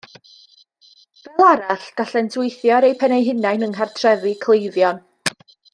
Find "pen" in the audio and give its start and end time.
3.03-3.15